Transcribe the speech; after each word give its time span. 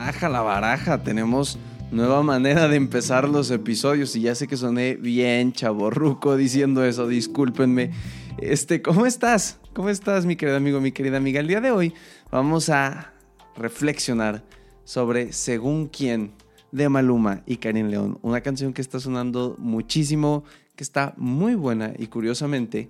Aja 0.00 0.30
la 0.30 0.40
baraja, 0.40 1.02
tenemos 1.02 1.58
nueva 1.90 2.22
manera 2.22 2.68
de 2.68 2.76
empezar 2.76 3.28
los 3.28 3.50
episodios 3.50 4.16
y 4.16 4.22
ya 4.22 4.34
sé 4.34 4.48
que 4.48 4.56
soné 4.56 4.94
bien 4.94 5.52
chaborruco 5.52 6.38
diciendo 6.38 6.82
eso, 6.86 7.06
discúlpenme. 7.06 7.90
Este, 8.38 8.80
¿cómo 8.80 9.04
estás? 9.04 9.58
¿Cómo 9.74 9.90
estás, 9.90 10.24
mi 10.24 10.36
querido 10.36 10.56
amigo, 10.56 10.80
mi 10.80 10.92
querida 10.92 11.18
amiga? 11.18 11.40
El 11.40 11.48
día 11.48 11.60
de 11.60 11.70
hoy 11.70 11.92
vamos 12.30 12.70
a 12.70 13.12
reflexionar 13.58 14.42
sobre 14.84 15.34
Según 15.34 15.88
quién 15.88 16.32
de 16.72 16.88
Maluma 16.88 17.42
y 17.44 17.58
Karim 17.58 17.88
León, 17.88 18.18
una 18.22 18.40
canción 18.40 18.72
que 18.72 18.80
está 18.80 19.00
sonando 19.00 19.54
muchísimo, 19.58 20.44
que 20.76 20.82
está 20.82 21.12
muy 21.18 21.56
buena 21.56 21.92
y 21.98 22.06
curiosamente 22.06 22.88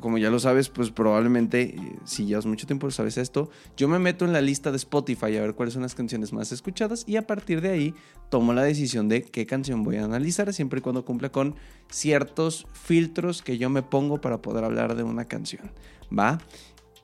como 0.00 0.18
ya 0.18 0.30
lo 0.30 0.38
sabes, 0.38 0.68
pues 0.68 0.90
probablemente, 0.90 1.76
eh, 1.76 1.98
si 2.04 2.26
llevas 2.26 2.46
mucho 2.46 2.66
tiempo 2.66 2.90
sabes 2.90 3.18
esto, 3.18 3.50
yo 3.76 3.88
me 3.88 3.98
meto 3.98 4.24
en 4.24 4.32
la 4.32 4.40
lista 4.40 4.70
de 4.70 4.76
Spotify 4.76 5.36
a 5.36 5.42
ver 5.42 5.54
cuáles 5.54 5.74
son 5.74 5.82
las 5.82 5.94
canciones 5.94 6.32
más 6.32 6.52
escuchadas 6.52 7.04
y 7.06 7.16
a 7.16 7.26
partir 7.26 7.60
de 7.60 7.70
ahí 7.70 7.94
tomo 8.30 8.52
la 8.52 8.62
decisión 8.62 9.08
de 9.08 9.22
qué 9.22 9.46
canción 9.46 9.82
voy 9.82 9.96
a 9.96 10.04
analizar, 10.04 10.52
siempre 10.52 10.78
y 10.78 10.82
cuando 10.82 11.04
cumpla 11.04 11.30
con 11.30 11.56
ciertos 11.90 12.66
filtros 12.72 13.42
que 13.42 13.58
yo 13.58 13.70
me 13.70 13.82
pongo 13.82 14.20
para 14.20 14.42
poder 14.42 14.64
hablar 14.64 14.94
de 14.94 15.02
una 15.02 15.26
canción, 15.26 15.70
¿va? 16.16 16.38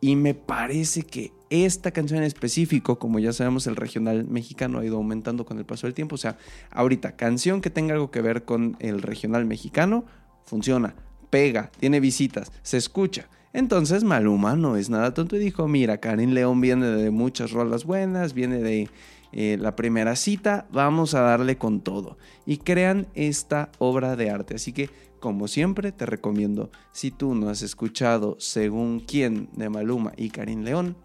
Y 0.01 0.17
me 0.17 0.35
parece 0.35 1.03
que 1.03 1.33
esta 1.49 1.91
canción 1.91 2.19
en 2.19 2.27
específico, 2.27 2.99
como 2.99 3.19
ya 3.21 3.33
sabemos, 3.33 3.67
el 3.67 3.77
regional 3.77 4.27
mexicano 4.27 4.81
ha 4.81 4.85
ido 4.85 4.97
aumentando 4.97 5.47
con 5.47 5.59
el 5.59 5.65
paso 5.65 5.87
del 5.87 5.95
tiempo. 5.95 6.17
O 6.17 6.19
sea, 6.19 6.37
ahorita, 6.71 7.17
canción 7.17 7.63
que 7.63 7.71
tenga 7.71 7.95
algo 7.95 8.11
que 8.11 8.21
ver 8.21 8.45
con 8.45 8.77
el 8.81 9.01
regional 9.01 9.47
mexicano, 9.47 10.05
funciona 10.45 10.95
pega, 11.35 11.73
tiene 11.81 11.99
visitas, 11.99 12.53
se 12.63 12.77
escucha. 12.77 13.27
Entonces 13.53 14.05
Maluma 14.05 14.55
no 14.55 14.77
es 14.77 14.89
nada 14.89 15.15
tonto 15.15 15.35
y 15.35 15.41
dijo, 15.41 15.67
mira, 15.67 15.99
Karin 15.99 16.33
León 16.33 16.61
viene 16.61 16.87
de 16.87 17.11
muchas 17.11 17.51
rolas 17.51 17.85
buenas, 17.85 18.35
viene 18.35 18.59
de 18.59 18.89
eh, 19.33 19.57
la 19.61 19.75
primera 19.75 20.15
cita, 20.15 20.69
vamos 20.71 21.13
a 21.15 21.23
darle 21.23 21.59
con 21.59 21.81
todo. 21.81 22.19
Y 22.47 22.59
crean 22.59 23.09
esta 23.15 23.73
obra 23.79 24.15
de 24.15 24.31
arte. 24.31 24.55
Así 24.55 24.73
que, 24.73 24.91
como 25.19 25.49
siempre, 25.49 25.91
te 25.91 26.07
recomiendo, 26.07 26.71
si 26.93 27.11
tú 27.11 27.35
no 27.35 27.49
has 27.49 27.63
escuchado 27.63 28.37
Según 28.39 29.01
quién 29.01 29.49
de 29.57 29.71
Maluma 29.71 30.13
y 30.17 30.31
Karin 30.31 30.65
León, 30.65 30.97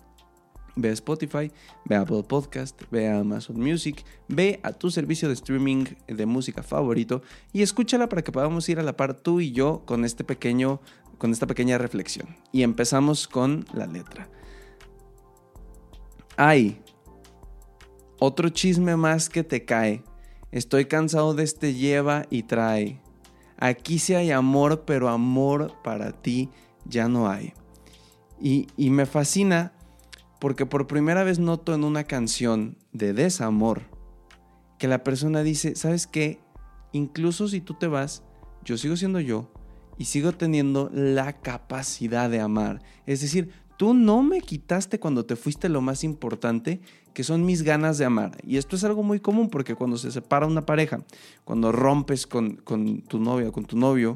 Ve 0.82 0.90
a 0.90 0.94
Spotify, 0.94 1.52
ve 1.86 1.96
a 1.96 2.02
Apple 2.02 2.24
Podcast, 2.24 2.82
ve 2.90 3.10
a 3.10 3.20
Amazon 3.20 3.60
Music, 3.60 4.06
ve 4.28 4.60
a 4.64 4.72
tu 4.72 4.90
servicio 4.90 5.28
de 5.28 5.34
streaming 5.34 5.86
de 6.08 6.26
música 6.26 6.64
favorito 6.64 7.22
y 7.52 7.62
escúchala 7.62 8.08
para 8.08 8.24
que 8.24 8.32
podamos 8.32 8.70
ir 8.70 8.80
a 8.80 8.84
la 8.84 8.96
par 8.96 9.14
tú 9.14 9.42
y 9.42 9.52
yo 9.52 9.84
con 9.86 10.06
este 10.06 10.24
pequeño 10.24 10.80
con 11.18 11.32
esta 11.32 11.46
pequeña 11.46 11.78
reflexión. 11.78 12.36
Y 12.52 12.64
empezamos 12.64 13.28
con 13.28 13.66
la 13.74 13.86
letra. 13.86 14.30
Ay, 16.36 16.82
otro 18.18 18.50
chisme 18.50 18.96
más 18.96 19.30
que 19.30 19.44
te 19.44 19.66
cae. 19.66 20.04
Estoy 20.52 20.86
cansado 20.86 21.36
de 21.36 21.44
este 21.44 21.76
lleva 21.76 22.26
y 22.30 22.44
trae. 22.44 23.02
Aquí 23.58 24.00
sí 24.00 24.16
hay 24.16 24.32
amor, 24.32 24.86
pero 24.86 25.10
amor 25.10 25.74
para 25.84 26.14
ti 26.14 26.50
ya 26.86 27.08
no 27.08 27.30
hay. 27.30 27.54
Y, 28.42 28.68
y 28.78 28.90
me 28.90 29.06
fascina 29.06 29.74
porque 30.40 30.66
por 30.66 30.88
primera 30.88 31.24
vez 31.24 31.38
noto 31.38 31.74
en 31.74 31.84
una 31.84 32.06
canción 32.06 32.78
de 32.94 33.14
desamor 33.14 33.82
que 34.78 34.88
la 34.88 35.04
persona 35.04 35.44
dice, 35.44 35.76
¿sabes 35.76 36.08
qué? 36.08 36.40
Incluso 36.94 37.48
si 37.48 37.62
tú 37.62 37.74
te 37.76 37.88
vas, 37.88 38.24
yo 38.64 38.78
sigo 38.78 38.96
siendo 38.96 39.20
yo 39.20 39.52
y 39.98 40.06
sigo 40.06 40.32
teniendo 40.32 40.90
la 40.94 41.34
capacidad 41.34 42.30
de 42.30 42.40
amar. 42.40 42.82
Es 43.06 43.20
decir, 43.20 43.52
tú 43.78 43.94
no 43.94 44.24
me 44.24 44.40
quitaste 44.40 45.00
cuando 45.00 45.26
te 45.26 45.36
fuiste 45.36 45.68
lo 45.68 45.82
más 45.82 46.06
importante, 46.06 46.80
que 47.14 47.26
son 47.26 47.46
mis 47.46 47.64
ganas 47.64 47.98
de 47.98 48.06
amar. 48.06 48.38
Y 48.44 48.56
esto 48.56 48.78
es 48.78 48.86
algo 48.86 49.04
muy 49.04 49.20
común 49.20 49.50
porque 49.50 49.76
cuando 49.76 49.98
se 49.98 50.10
separa 50.10 50.48
una 50.48 50.66
pareja, 50.66 51.04
cuando 51.44 51.74
rompes 51.74 52.26
con, 52.26 52.58
tu 53.08 53.20
novia 53.20 53.50
o 53.50 53.52
con 53.52 53.66
tu 53.66 53.78
novio, 53.78 54.16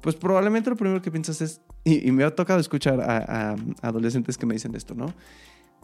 pues 0.00 0.14
probablemente 0.14 0.70
lo 0.70 0.76
primero 0.76 1.02
que 1.02 1.10
piensas 1.10 1.40
es, 1.40 1.60
y, 1.82 2.12
me 2.12 2.22
ha 2.22 2.34
tocado 2.34 2.60
escuchar 2.60 3.00
a 3.00 3.56
adolescentes 3.82 4.38
que 4.38 4.46
me 4.46 4.54
dicen 4.54 4.76
esto, 4.76 4.94
¿no? 4.94 5.12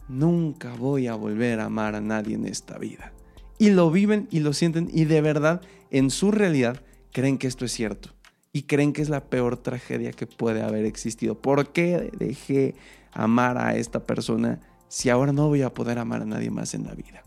Nunca 0.07 0.73
voy 0.73 1.07
a 1.07 1.15
volver 1.15 1.59
a 1.59 1.65
amar 1.65 1.95
a 1.95 2.01
nadie 2.01 2.35
en 2.35 2.45
esta 2.45 2.77
vida. 2.77 3.13
Y 3.57 3.69
lo 3.69 3.91
viven 3.91 4.27
y 4.31 4.39
lo 4.39 4.53
sienten 4.53 4.89
y 4.91 5.05
de 5.05 5.21
verdad 5.21 5.61
en 5.89 6.09
su 6.09 6.31
realidad 6.31 6.81
creen 7.11 7.37
que 7.37 7.47
esto 7.47 7.65
es 7.65 7.71
cierto. 7.71 8.09
Y 8.51 8.63
creen 8.63 8.93
que 8.93 9.01
es 9.01 9.09
la 9.09 9.25
peor 9.25 9.57
tragedia 9.57 10.11
que 10.11 10.27
puede 10.27 10.61
haber 10.61 10.85
existido. 10.85 11.41
¿Por 11.41 11.71
qué 11.71 12.11
dejé 12.17 12.75
amar 13.11 13.57
a 13.57 13.75
esta 13.75 14.05
persona 14.05 14.59
si 14.87 15.09
ahora 15.09 15.33
no 15.33 15.47
voy 15.47 15.63
a 15.63 15.73
poder 15.73 15.97
amar 15.97 16.21
a 16.21 16.25
nadie 16.25 16.51
más 16.51 16.75
en 16.75 16.85
la 16.85 16.93
vida? 16.93 17.23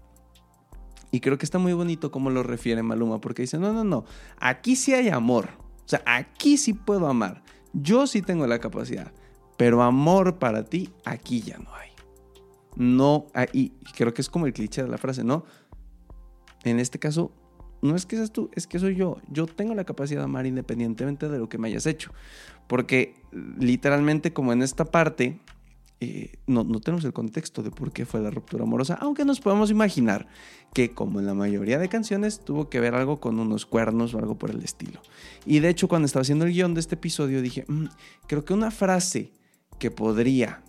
Y 1.10 1.20
creo 1.20 1.38
que 1.38 1.44
está 1.44 1.58
muy 1.58 1.72
bonito 1.72 2.10
como 2.10 2.30
lo 2.30 2.42
refiere 2.42 2.82
Maluma, 2.82 3.20
porque 3.20 3.42
dice, 3.42 3.58
no, 3.58 3.72
no, 3.72 3.82
no, 3.82 4.04
aquí 4.38 4.76
sí 4.76 4.94
hay 4.94 5.08
amor. 5.08 5.48
O 5.84 5.88
sea, 5.88 6.02
aquí 6.04 6.58
sí 6.58 6.74
puedo 6.74 7.08
amar. 7.08 7.42
Yo 7.72 8.06
sí 8.06 8.22
tengo 8.22 8.46
la 8.46 8.58
capacidad. 8.58 9.12
Pero 9.56 9.82
amor 9.82 10.38
para 10.38 10.64
ti, 10.64 10.90
aquí 11.04 11.40
ya 11.40 11.58
no 11.58 11.74
hay 11.74 11.95
no, 12.76 13.26
ah, 13.34 13.46
y 13.52 13.70
creo 13.96 14.14
que 14.14 14.22
es 14.22 14.28
como 14.28 14.46
el 14.46 14.52
cliché 14.52 14.82
de 14.82 14.88
la 14.88 14.98
frase, 14.98 15.24
¿no? 15.24 15.44
En 16.64 16.78
este 16.78 16.98
caso, 16.98 17.32
no 17.82 17.96
es 17.96 18.06
que 18.06 18.16
seas 18.16 18.32
tú, 18.32 18.50
es 18.54 18.66
que 18.66 18.78
soy 18.78 18.94
yo. 18.96 19.18
Yo 19.30 19.46
tengo 19.46 19.74
la 19.74 19.84
capacidad 19.84 20.20
de 20.20 20.24
amar 20.24 20.46
independientemente 20.46 21.28
de 21.28 21.38
lo 21.38 21.48
que 21.48 21.58
me 21.58 21.68
hayas 21.68 21.86
hecho. 21.86 22.12
Porque 22.66 23.14
literalmente 23.58 24.32
como 24.32 24.52
en 24.52 24.62
esta 24.62 24.84
parte, 24.84 25.40
eh, 26.00 26.32
no, 26.46 26.64
tenemos 26.80 27.04
el 27.04 27.12
contexto 27.12 27.62
de 27.62 27.70
por 27.70 27.92
qué 27.92 28.04
fue 28.04 28.20
la 28.20 28.30
ruptura 28.30 28.64
amorosa, 28.64 28.98
aunque 29.00 29.24
nos 29.24 29.40
podemos 29.40 29.70
imaginar 29.70 30.26
que 30.74 30.92
como 30.92 31.20
en 31.20 31.26
la 31.26 31.34
mayoría 31.34 31.78
de 31.78 31.88
canciones 31.88 32.40
tuvo 32.40 32.68
que 32.68 32.80
ver 32.80 32.94
algo 32.94 33.20
con 33.20 33.38
unos 33.38 33.64
cuernos 33.64 34.12
o 34.12 34.18
algo 34.18 34.36
por 34.36 34.50
el 34.50 34.62
estilo. 34.62 35.00
Y 35.46 35.60
de 35.60 35.70
hecho 35.70 35.88
cuando 35.88 36.06
estaba 36.06 36.22
haciendo 36.22 36.44
el 36.44 36.52
guion 36.52 36.74
de 36.74 36.80
este 36.80 36.96
episodio 36.96 37.40
dije, 37.40 37.64
mm, 37.68 37.86
creo 38.26 38.44
que 38.44 38.52
una 38.52 38.70
frase 38.70 39.32
que 39.78 39.90
podría 39.90 40.62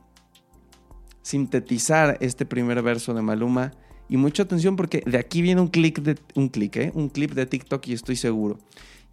sintetizar 1.28 2.18
este 2.22 2.46
primer 2.46 2.82
verso 2.82 3.14
de 3.14 3.22
Maluma. 3.22 3.74
Y 4.08 4.16
mucha 4.16 4.44
atención 4.44 4.78
porque 4.78 5.04
de 5.06 5.18
aquí 5.18 5.42
viene 5.42 5.60
un 5.60 5.68
clic 5.68 6.00
de 6.00 6.18
un 6.36 6.48
clic, 6.48 6.78
¿eh? 6.78 6.92
un 6.96 7.10
clip 7.10 7.34
de 7.34 7.46
TikTok 7.46 7.86
y 7.88 7.94
estoy 7.94 8.16
seguro. 8.16 8.60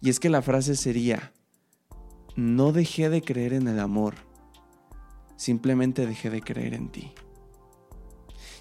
Y 0.01 0.09
es 0.09 0.21
que 0.21 0.29
la 0.29 0.41
frase 0.41 0.77
sería: 0.77 1.33
No 2.37 2.71
dejé 2.71 3.09
de 3.09 3.21
creer 3.21 3.51
en 3.51 3.67
el 3.67 3.81
amor, 3.81 4.15
simplemente 5.35 6.05
dejé 6.05 6.29
de 6.29 6.41
creer 6.41 6.73
en 6.73 6.87
ti. 6.87 7.11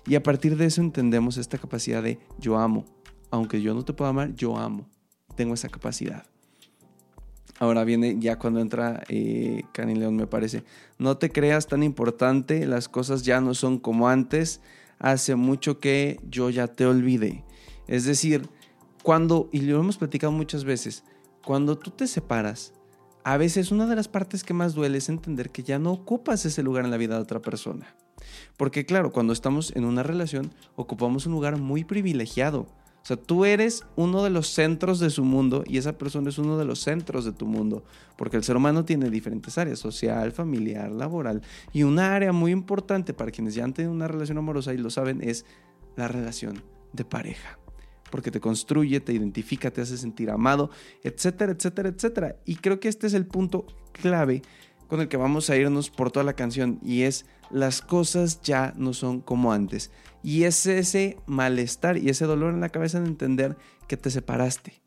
Y 0.04 0.16
a 0.16 0.22
partir 0.24 0.56
de 0.56 0.66
eso 0.66 0.80
entendemos 0.80 1.36
esta 1.36 1.56
capacidad 1.56 2.02
de 2.02 2.18
yo 2.40 2.58
amo, 2.58 2.84
aunque 3.30 3.62
yo 3.62 3.72
no 3.72 3.84
te 3.84 3.92
pueda 3.92 4.10
amar, 4.10 4.34
yo 4.34 4.58
amo. 4.58 4.88
Tengo 5.36 5.54
esa 5.54 5.68
capacidad. 5.68 6.26
Ahora 7.58 7.84
viene 7.84 8.16
ya 8.18 8.38
cuando 8.38 8.60
entra 8.60 9.04
eh, 9.08 9.62
Cani 9.72 9.94
León, 9.94 10.16
me 10.16 10.26
parece. 10.26 10.64
No 10.98 11.18
te 11.18 11.30
creas 11.30 11.66
tan 11.66 11.82
importante, 11.82 12.66
las 12.66 12.88
cosas 12.88 13.22
ya 13.22 13.40
no 13.40 13.54
son 13.54 13.78
como 13.78 14.08
antes. 14.08 14.60
Hace 14.98 15.36
mucho 15.36 15.78
que 15.78 16.18
yo 16.28 16.50
ya 16.50 16.66
te 16.66 16.86
olvidé. 16.86 17.44
Es 17.86 18.04
decir, 18.04 18.48
cuando, 19.02 19.48
y 19.52 19.60
lo 19.60 19.78
hemos 19.78 19.98
platicado 19.98 20.32
muchas 20.32 20.64
veces, 20.64 21.04
cuando 21.44 21.78
tú 21.78 21.90
te 21.90 22.06
separas, 22.06 22.72
a 23.22 23.36
veces 23.36 23.70
una 23.70 23.86
de 23.86 23.96
las 23.96 24.08
partes 24.08 24.44
que 24.44 24.54
más 24.54 24.74
duele 24.74 24.98
es 24.98 25.08
entender 25.08 25.50
que 25.50 25.62
ya 25.62 25.78
no 25.78 25.92
ocupas 25.92 26.44
ese 26.44 26.62
lugar 26.62 26.84
en 26.84 26.90
la 26.90 26.96
vida 26.96 27.16
de 27.16 27.22
otra 27.22 27.40
persona. 27.40 27.94
Porque 28.56 28.86
claro, 28.86 29.12
cuando 29.12 29.32
estamos 29.32 29.74
en 29.76 29.84
una 29.84 30.02
relación, 30.02 30.52
ocupamos 30.76 31.26
un 31.26 31.32
lugar 31.32 31.58
muy 31.58 31.84
privilegiado 31.84 32.66
o 33.04 33.06
sea, 33.06 33.18
tú 33.18 33.44
eres 33.44 33.84
uno 33.96 34.24
de 34.24 34.30
los 34.30 34.48
centros 34.48 34.98
de 34.98 35.10
su 35.10 35.24
mundo 35.24 35.62
y 35.66 35.76
esa 35.76 35.98
persona 35.98 36.30
es 36.30 36.38
uno 36.38 36.56
de 36.56 36.64
los 36.64 36.78
centros 36.78 37.26
de 37.26 37.32
tu 37.32 37.44
mundo, 37.44 37.84
porque 38.16 38.38
el 38.38 38.44
ser 38.44 38.56
humano 38.56 38.86
tiene 38.86 39.10
diferentes 39.10 39.58
áreas, 39.58 39.78
social, 39.78 40.32
familiar, 40.32 40.90
laboral, 40.90 41.42
y 41.74 41.82
una 41.82 42.14
área 42.14 42.32
muy 42.32 42.50
importante 42.50 43.12
para 43.12 43.30
quienes 43.30 43.54
ya 43.54 43.62
han 43.62 43.74
tenido 43.74 43.92
una 43.92 44.08
relación 44.08 44.38
amorosa 44.38 44.72
y 44.72 44.78
lo 44.78 44.88
saben 44.88 45.20
es 45.22 45.44
la 45.96 46.08
relación 46.08 46.62
de 46.94 47.04
pareja, 47.04 47.58
porque 48.10 48.30
te 48.30 48.40
construye, 48.40 49.00
te 49.00 49.12
identifica, 49.12 49.70
te 49.70 49.82
hace 49.82 49.98
sentir 49.98 50.30
amado, 50.30 50.70
etcétera, 51.02 51.52
etcétera, 51.52 51.90
etcétera. 51.90 52.36
Y 52.46 52.56
creo 52.56 52.80
que 52.80 52.88
este 52.88 53.06
es 53.06 53.12
el 53.12 53.26
punto 53.26 53.66
clave 53.92 54.40
con 54.88 55.02
el 55.02 55.08
que 55.08 55.18
vamos 55.18 55.50
a 55.50 55.56
irnos 55.58 55.90
por 55.90 56.10
toda 56.10 56.24
la 56.24 56.32
canción 56.32 56.80
y 56.82 57.02
es 57.02 57.26
las 57.50 57.80
cosas 57.82 58.40
ya 58.42 58.72
no 58.76 58.92
son 58.92 59.20
como 59.20 59.52
antes. 59.52 59.90
Y 60.22 60.44
es 60.44 60.66
ese 60.66 61.18
malestar 61.26 61.98
y 61.98 62.08
ese 62.08 62.24
dolor 62.24 62.54
en 62.54 62.60
la 62.60 62.70
cabeza 62.70 63.00
de 63.00 63.06
entender 63.06 63.56
que 63.86 63.96
te 63.96 64.10
separaste 64.10 64.82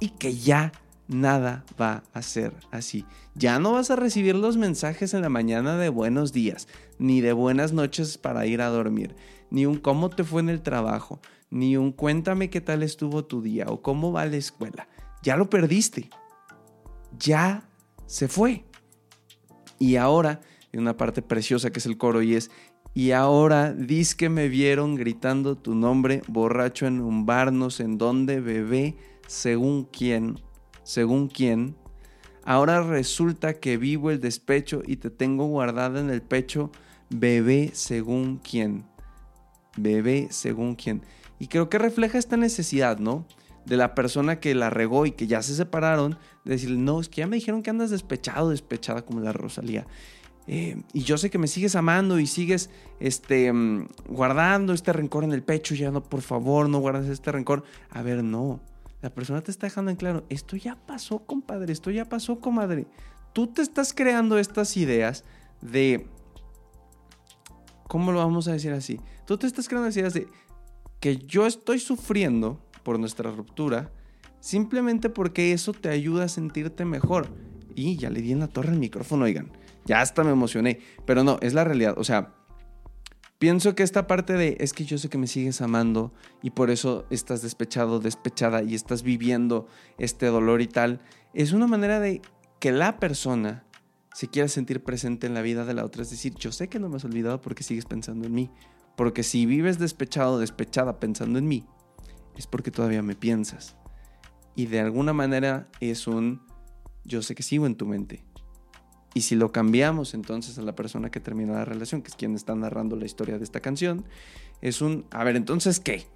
y 0.00 0.10
que 0.10 0.34
ya 0.34 0.72
nada 1.08 1.64
va 1.80 2.02
a 2.12 2.22
ser 2.22 2.54
así. 2.70 3.04
Ya 3.34 3.58
no 3.58 3.72
vas 3.72 3.90
a 3.90 3.96
recibir 3.96 4.34
los 4.34 4.56
mensajes 4.56 5.14
en 5.14 5.22
la 5.22 5.28
mañana 5.28 5.76
de 5.76 5.88
buenos 5.88 6.32
días, 6.32 6.68
ni 6.98 7.20
de 7.20 7.32
buenas 7.32 7.72
noches 7.72 8.18
para 8.18 8.46
ir 8.46 8.60
a 8.60 8.68
dormir, 8.68 9.14
ni 9.50 9.66
un 9.66 9.76
cómo 9.76 10.10
te 10.10 10.24
fue 10.24 10.42
en 10.42 10.48
el 10.48 10.62
trabajo, 10.62 11.20
ni 11.50 11.76
un 11.76 11.92
cuéntame 11.92 12.50
qué 12.50 12.60
tal 12.60 12.82
estuvo 12.82 13.24
tu 13.24 13.42
día 13.42 13.66
o 13.68 13.82
cómo 13.82 14.12
va 14.12 14.26
la 14.26 14.36
escuela. 14.36 14.88
Ya 15.22 15.36
lo 15.36 15.48
perdiste. 15.48 16.10
Ya 17.18 17.68
se 18.06 18.28
fue. 18.28 18.64
Y 19.78 19.96
ahora, 19.96 20.40
hay 20.72 20.78
una 20.78 20.96
parte 20.96 21.22
preciosa 21.22 21.70
que 21.70 21.78
es 21.80 21.86
el 21.86 21.98
coro 21.98 22.22
y 22.22 22.34
es, 22.34 22.50
Y 22.94 23.12
ahora 23.12 23.72
dis 23.72 24.14
que 24.14 24.28
me 24.28 24.48
vieron 24.48 24.94
gritando 24.94 25.56
tu 25.56 25.74
nombre, 25.74 26.22
borracho 26.28 26.86
en 26.86 27.00
un 27.00 27.26
bar, 27.26 27.52
no 27.52 27.70
sé 27.70 27.84
en 27.84 27.98
dónde, 27.98 28.40
bebé, 28.40 28.96
según 29.26 29.84
quién, 29.84 30.38
según 30.82 31.28
quién. 31.28 31.76
Ahora 32.44 32.82
resulta 32.82 33.54
que 33.60 33.76
vivo 33.76 34.10
el 34.10 34.20
despecho 34.20 34.82
y 34.84 34.96
te 34.96 35.10
tengo 35.10 35.46
guardada 35.46 36.00
en 36.00 36.10
el 36.10 36.22
pecho, 36.22 36.70
bebé, 37.08 37.70
según 37.72 38.38
quién. 38.38 38.84
Bebé, 39.76 40.28
según 40.30 40.74
quién. 40.74 41.02
Y 41.38 41.48
creo 41.48 41.68
que 41.68 41.78
refleja 41.78 42.18
esta 42.18 42.36
necesidad, 42.36 42.98
¿no? 42.98 43.26
De 43.64 43.76
la 43.76 43.94
persona 43.94 44.40
que 44.40 44.54
la 44.54 44.70
regó 44.70 45.06
y 45.06 45.12
que 45.12 45.26
ya 45.26 45.40
se 45.42 45.54
separaron, 45.54 46.18
de 46.44 46.52
decirle, 46.52 46.78
no, 46.78 47.00
es 47.00 47.08
que 47.08 47.20
ya 47.20 47.26
me 47.26 47.36
dijeron 47.36 47.62
que 47.62 47.70
andas 47.70 47.90
despechado, 47.90 48.50
despechada 48.50 49.02
como 49.02 49.20
la 49.20 49.32
Rosalía. 49.32 49.86
Eh, 50.46 50.82
y 50.92 51.02
yo 51.02 51.18
sé 51.18 51.30
que 51.30 51.38
me 51.38 51.46
sigues 51.46 51.76
amando 51.76 52.18
y 52.18 52.26
sigues 52.26 52.70
este, 53.00 53.52
mm, 53.52 53.88
guardando 54.08 54.72
este 54.72 54.92
rencor 54.92 55.24
en 55.24 55.32
el 55.32 55.42
pecho, 55.42 55.74
ya 55.74 55.90
no, 55.90 56.02
por 56.02 56.22
favor, 56.22 56.68
no 56.68 56.78
guardes 56.78 57.08
este 57.08 57.32
rencor. 57.32 57.64
A 57.90 58.02
ver, 58.02 58.24
no. 58.24 58.60
La 59.00 59.10
persona 59.10 59.40
te 59.40 59.50
está 59.50 59.66
dejando 59.66 59.90
en 59.90 59.96
claro, 59.96 60.24
esto 60.28 60.56
ya 60.56 60.76
pasó, 60.76 61.20
compadre, 61.20 61.72
esto 61.72 61.90
ya 61.90 62.08
pasó, 62.08 62.38
comadre. 62.40 62.86
Tú 63.32 63.48
te 63.48 63.62
estás 63.62 63.92
creando 63.92 64.38
estas 64.38 64.76
ideas 64.76 65.24
de... 65.60 66.06
¿Cómo 67.88 68.12
lo 68.12 68.18
vamos 68.18 68.48
a 68.48 68.52
decir 68.52 68.72
así? 68.72 69.00
Tú 69.26 69.36
te 69.36 69.46
estás 69.46 69.68
creando 69.68 69.88
estas 69.88 70.00
ideas 70.00 70.14
de 70.14 70.28
que 71.00 71.18
yo 71.18 71.46
estoy 71.46 71.78
sufriendo 71.78 72.60
por 72.84 72.98
nuestra 72.98 73.30
ruptura 73.30 73.90
simplemente 74.40 75.08
porque 75.08 75.52
eso 75.52 75.72
te 75.72 75.88
ayuda 75.88 76.24
a 76.24 76.28
sentirte 76.28 76.84
mejor. 76.84 77.28
Y 77.74 77.96
ya 77.96 78.10
le 78.10 78.20
di 78.20 78.32
en 78.32 78.40
la 78.40 78.48
torre 78.48 78.72
el 78.72 78.78
micrófono, 78.78 79.24
oigan. 79.24 79.50
Ya 79.84 80.00
hasta 80.00 80.24
me 80.24 80.30
emocioné. 80.30 80.80
Pero 81.04 81.24
no, 81.24 81.38
es 81.40 81.54
la 81.54 81.64
realidad. 81.64 81.94
O 81.96 82.04
sea, 82.04 82.34
pienso 83.38 83.74
que 83.74 83.82
esta 83.82 84.06
parte 84.06 84.34
de 84.34 84.56
es 84.60 84.72
que 84.72 84.84
yo 84.84 84.98
sé 84.98 85.08
que 85.08 85.18
me 85.18 85.26
sigues 85.26 85.60
amando 85.60 86.12
y 86.42 86.50
por 86.50 86.70
eso 86.70 87.06
estás 87.10 87.42
despechado, 87.42 88.00
despechada 88.00 88.62
y 88.62 88.74
estás 88.74 89.02
viviendo 89.02 89.66
este 89.98 90.26
dolor 90.26 90.60
y 90.62 90.68
tal, 90.68 91.00
es 91.34 91.52
una 91.52 91.66
manera 91.66 92.00
de 92.00 92.22
que 92.60 92.72
la 92.72 92.98
persona 92.98 93.64
se 94.14 94.28
quiera 94.28 94.48
sentir 94.48 94.82
presente 94.82 95.26
en 95.26 95.34
la 95.34 95.42
vida 95.42 95.64
de 95.64 95.74
la 95.74 95.84
otra. 95.84 96.02
Es 96.02 96.10
decir, 96.10 96.34
yo 96.34 96.52
sé 96.52 96.68
que 96.68 96.78
no 96.78 96.88
me 96.88 96.96
has 96.96 97.04
olvidado 97.04 97.40
porque 97.40 97.62
sigues 97.62 97.86
pensando 97.86 98.26
en 98.26 98.34
mí. 98.34 98.50
Porque 98.96 99.22
si 99.22 99.46
vives 99.46 99.78
despechado, 99.78 100.38
despechada 100.38 101.00
pensando 101.00 101.38
en 101.38 101.48
mí, 101.48 101.66
es 102.36 102.46
porque 102.46 102.70
todavía 102.70 103.02
me 103.02 103.14
piensas. 103.14 103.76
Y 104.54 104.66
de 104.66 104.80
alguna 104.80 105.14
manera 105.14 105.68
es 105.80 106.06
un 106.06 106.42
yo 107.04 107.22
sé 107.22 107.34
que 107.34 107.42
sigo 107.42 107.66
en 107.66 107.74
tu 107.74 107.86
mente. 107.86 108.24
Y 109.14 109.22
si 109.22 109.34
lo 109.34 109.52
cambiamos 109.52 110.14
entonces 110.14 110.58
a 110.58 110.62
la 110.62 110.74
persona 110.74 111.10
que 111.10 111.20
termina 111.20 111.52
la 111.52 111.64
relación, 111.64 112.02
que 112.02 112.08
es 112.08 112.16
quien 112.16 112.34
está 112.34 112.54
narrando 112.54 112.96
la 112.96 113.04
historia 113.04 113.38
de 113.38 113.44
esta 113.44 113.60
canción, 113.60 114.04
es 114.60 114.80
un, 114.80 115.04
a 115.10 115.22
ver, 115.24 115.36
entonces, 115.36 115.80
¿qué? 115.80 116.06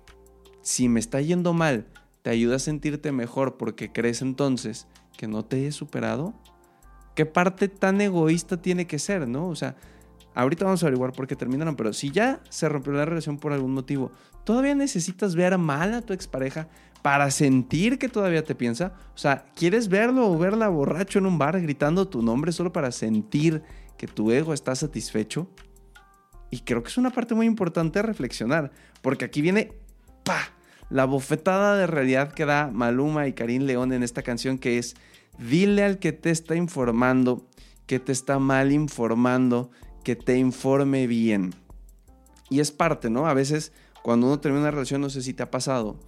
Si 0.63 0.89
me 0.89 1.01
está 1.01 1.21
yendo 1.21 1.53
mal, 1.53 1.87
¿te 2.23 2.31
ayuda 2.31 2.57
a 2.57 2.61
sentirte 2.61 3.13
mejor 3.13 3.57
porque 3.57 3.93
crees 3.93 4.23
entonces 4.23 4.87
que 5.17 5.29
no 5.29 5.45
te 5.45 5.67
he 5.67 5.73
superado? 5.73 6.35
¿Qué 7.15 7.27
parte 7.27 7.69
tan 7.69 8.01
egoísta 8.01 8.61
tiene 8.61 8.87
que 8.87 8.99
ser, 8.99 9.29
no? 9.29 9.49
O 9.49 9.57
sea, 9.57 9.77
ahorita 10.37 10.65
vamos 10.65 10.83
a 10.83 10.87
averiguar 10.87 11.13
por 11.13 11.27
qué 11.27 11.35
terminaron, 11.35 11.75
pero 11.75 11.93
si 11.93 12.11
ya 12.11 12.41
se 12.49 12.69
rompió 12.69 12.93
la 12.93 13.05
relación 13.05 13.39
por 13.39 13.53
algún 13.53 13.73
motivo, 13.73 14.13
¿todavía 14.45 14.75
necesitas 14.75 15.35
ver 15.35 15.59
mal 15.59 15.95
a 15.95 16.03
tu 16.03 16.13
expareja 16.13 16.69
para 17.07 17.31
sentir 17.31 18.01
que 18.01 18.09
todavía 18.09 18.43
te 18.43 18.57
piensa. 18.57 18.93
O 19.15 19.19
sea, 19.19 19.45
¿quieres 19.55 19.89
verlo 19.89 20.29
o 20.29 20.37
verla 20.37 20.67
borracho 20.67 21.21
en 21.21 21.27
un 21.27 21.39
bar 21.39 21.61
gritando 21.61 22.09
tu 22.09 22.21
nombre 22.21 22.51
solo 22.51 22.73
para 22.73 22.91
sentir 22.91 23.63
que 23.97 24.09
tu 24.09 24.33
ego 24.33 24.53
está 24.53 24.75
satisfecho? 24.75 25.49
Y 26.51 26.63
creo 26.63 26.83
que 26.83 26.89
es 26.89 26.99
una 26.99 27.11
parte 27.11 27.37
muy 27.37 27.47
importante 27.47 28.01
de 28.01 28.03
reflexionar, 28.03 28.73
porque 29.03 29.25
aquí 29.25 29.41
viene, 29.41 29.71
¡pa! 30.25 30.49
La 30.91 31.05
bofetada 31.05 31.77
de 31.77 31.87
realidad 31.87 32.33
que 32.33 32.45
da 32.45 32.73
Maluma 32.73 33.29
y 33.29 33.35
Karim 33.35 33.63
León 33.63 33.93
en 33.93 34.03
esta 34.03 34.23
canción 34.23 34.59
que 34.59 34.79
es, 34.79 34.97
dile 35.39 35.85
al 35.85 36.01
que 36.01 36.11
te 36.11 36.31
está 36.33 36.57
informando, 36.57 37.47
que 37.87 38.01
te 38.01 38.11
está 38.11 38.41
mal 38.41 38.73
informando, 38.73 39.71
que 40.07 40.15
te 40.15 40.39
informe 40.39 41.09
bien. 41.09 41.53
Y 42.49 42.61
es 42.61 42.71
parte, 42.71 43.11
¿no? 43.11 43.27
A 43.27 43.35
veces 43.35 43.73
cuando 44.05 44.29
uno 44.29 44.39
termina 44.39 44.61
una 44.61 44.71
relación, 44.71 45.01
no 45.01 45.11
sé 45.11 45.21
si 45.21 45.35
te 45.35 45.43
ha 45.43 45.51
pasado, 45.51 45.99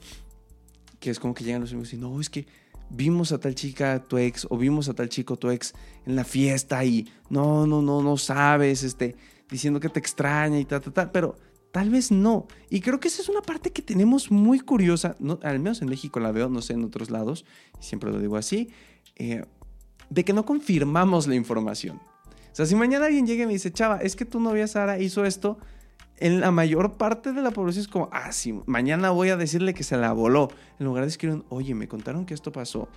que 1.00 1.10
es 1.10 1.18
como 1.18 1.34
que 1.34 1.42
llegan 1.42 1.62
los 1.62 1.72
amigos 1.72 1.92
y 1.92 1.96
no, 1.96 2.20
es 2.20 2.30
que 2.30 2.46
vimos 2.90 3.32
a 3.32 3.40
tal 3.40 3.56
chica 3.56 4.04
tu 4.04 4.16
ex 4.16 4.46
o 4.50 4.56
vimos 4.56 4.88
a 4.88 4.94
tal 4.94 5.08
chico 5.08 5.36
tu 5.36 5.50
ex 5.50 5.74
en 6.06 6.14
la 6.14 6.22
fiesta 6.22 6.84
y 6.84 7.08
no, 7.28 7.66
no, 7.66 7.82
no, 7.82 8.00
no 8.00 8.16
sabes, 8.16 8.84
este, 8.84 9.16
diciendo 9.50 9.80
que 9.80 9.88
te 9.88 9.98
extraña 9.98 10.60
y 10.60 10.64
tal, 10.64 10.80
tal, 10.80 10.92
tal, 10.92 11.10
pero 11.10 11.34
tal 11.72 11.90
vez 11.90 12.12
no. 12.12 12.46
Y 12.70 12.82
creo 12.82 13.00
que 13.00 13.08
esa 13.08 13.20
es 13.20 13.28
una 13.28 13.42
parte 13.42 13.72
que 13.72 13.82
tenemos 13.82 14.30
muy 14.30 14.60
curiosa, 14.60 15.16
no, 15.18 15.40
al 15.42 15.58
menos 15.58 15.82
en 15.82 15.88
México 15.88 16.20
la 16.20 16.30
veo, 16.30 16.48
no 16.48 16.62
sé 16.62 16.74
en 16.74 16.84
otros 16.84 17.10
lados, 17.10 17.44
siempre 17.80 18.12
lo 18.12 18.20
digo 18.20 18.36
así, 18.36 18.70
eh, 19.16 19.44
de 20.08 20.24
que 20.24 20.32
no 20.32 20.46
confirmamos 20.46 21.26
la 21.26 21.34
información. 21.34 22.00
Sea, 22.58 22.66
si 22.66 22.74
mañana 22.74 23.06
alguien 23.06 23.24
llega 23.24 23.44
y 23.44 23.46
me 23.46 23.52
dice, 23.52 23.72
chava, 23.72 23.98
es 23.98 24.16
que 24.16 24.24
tu 24.24 24.40
novia 24.40 24.66
Sara 24.66 24.98
hizo 24.98 25.24
esto, 25.24 25.58
en 26.16 26.40
la 26.40 26.50
mayor 26.50 26.96
parte 26.96 27.32
de 27.32 27.40
la 27.40 27.52
población 27.52 27.82
es 27.82 27.86
como, 27.86 28.08
ah, 28.10 28.32
sí, 28.32 28.52
mañana 28.66 29.10
voy 29.10 29.28
a 29.28 29.36
decirle 29.36 29.74
que 29.74 29.84
se 29.84 29.96
la 29.96 30.12
voló. 30.12 30.48
En 30.80 30.86
lugar 30.86 31.04
de 31.04 31.08
escribir, 31.08 31.44
oye, 31.50 31.76
me 31.76 31.86
contaron 31.86 32.26
que 32.26 32.34
esto 32.34 32.50
pasó. 32.50 32.88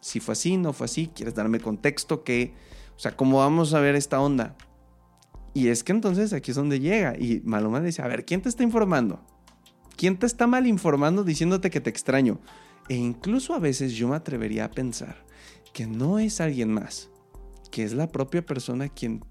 Si 0.00 0.20
fue 0.20 0.34
así, 0.34 0.56
no 0.56 0.72
fue 0.72 0.84
así, 0.84 1.10
quieres 1.12 1.34
darme 1.34 1.58
contexto, 1.58 2.22
que, 2.22 2.54
o 2.96 3.00
sea, 3.00 3.16
¿cómo 3.16 3.38
vamos 3.38 3.74
a 3.74 3.80
ver 3.80 3.96
esta 3.96 4.20
onda? 4.20 4.54
Y 5.52 5.66
es 5.66 5.82
que 5.82 5.90
entonces 5.90 6.32
aquí 6.32 6.52
es 6.52 6.56
donde 6.56 6.78
llega. 6.78 7.18
Y 7.18 7.42
Maluma 7.44 7.80
dice, 7.80 8.02
a 8.02 8.06
ver, 8.06 8.24
¿quién 8.24 8.40
te 8.40 8.48
está 8.48 8.62
informando? 8.62 9.20
¿Quién 9.96 10.16
te 10.16 10.26
está 10.26 10.46
mal 10.46 10.64
informando 10.68 11.24
diciéndote 11.24 11.70
que 11.70 11.80
te 11.80 11.90
extraño? 11.90 12.38
E 12.88 12.94
incluso 12.94 13.54
a 13.54 13.58
veces 13.58 13.94
yo 13.94 14.06
me 14.06 14.14
atrevería 14.14 14.66
a 14.66 14.70
pensar 14.70 15.16
que 15.72 15.88
no 15.88 16.20
es 16.20 16.40
alguien 16.40 16.72
más, 16.72 17.10
que 17.78 17.84
es 17.84 17.92
la 17.92 18.10
propia 18.10 18.44
persona 18.44 18.88
quien 18.88 19.24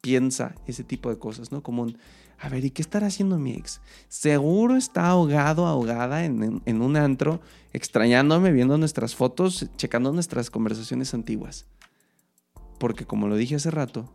piensa 0.00 0.54
ese 0.66 0.84
tipo 0.84 1.10
de 1.10 1.18
cosas, 1.18 1.52
¿no? 1.52 1.62
Como 1.62 1.82
un, 1.82 1.98
a 2.38 2.48
ver, 2.48 2.64
¿y 2.64 2.70
qué 2.70 2.80
estará 2.80 3.08
haciendo 3.08 3.38
mi 3.38 3.52
ex? 3.52 3.82
Seguro 4.08 4.74
está 4.76 5.08
ahogado, 5.08 5.66
ahogada 5.66 6.24
en, 6.24 6.62
en, 6.64 6.80
un 6.80 6.96
antro, 6.96 7.42
extrañándome, 7.74 8.52
viendo 8.52 8.78
nuestras 8.78 9.14
fotos, 9.14 9.68
checando 9.76 10.14
nuestras 10.14 10.50
conversaciones 10.50 11.12
antiguas. 11.12 11.66
Porque 12.78 13.04
como 13.04 13.28
lo 13.28 13.36
dije 13.36 13.56
hace 13.56 13.70
rato, 13.70 14.10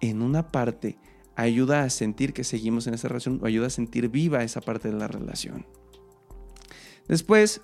en 0.00 0.20
una 0.20 0.50
parte 0.50 0.98
ayuda 1.36 1.84
a 1.84 1.90
sentir 1.90 2.32
que 2.32 2.42
seguimos 2.42 2.88
en 2.88 2.94
esa 2.94 3.06
relación 3.06 3.38
o 3.40 3.46
ayuda 3.46 3.68
a 3.68 3.70
sentir 3.70 4.08
viva 4.08 4.42
esa 4.42 4.60
parte 4.60 4.90
de 4.90 4.98
la 4.98 5.06
relación. 5.06 5.64
Después, 7.06 7.60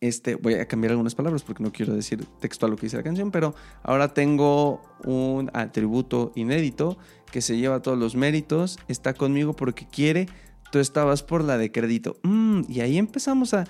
este, 0.00 0.34
voy 0.34 0.54
a 0.54 0.66
cambiar 0.66 0.92
algunas 0.92 1.14
palabras 1.14 1.42
porque 1.42 1.62
no 1.62 1.72
quiero 1.72 1.94
decir 1.94 2.24
textual 2.40 2.70
lo 2.70 2.76
que 2.76 2.86
dice 2.86 2.96
la 2.96 3.02
canción, 3.02 3.30
pero 3.30 3.54
ahora 3.82 4.12
tengo 4.12 4.82
un 5.04 5.50
atributo 5.54 6.32
inédito 6.34 6.98
que 7.30 7.40
se 7.40 7.56
lleva 7.56 7.82
todos 7.82 7.98
los 7.98 8.14
méritos, 8.14 8.78
está 8.88 9.14
conmigo 9.14 9.54
porque 9.54 9.86
quiere, 9.86 10.28
tú 10.70 10.78
estabas 10.78 11.22
por 11.22 11.44
la 11.44 11.58
de 11.58 11.72
crédito. 11.72 12.18
Mm, 12.22 12.62
y 12.68 12.80
ahí 12.80 12.98
empezamos 12.98 13.54
a... 13.54 13.64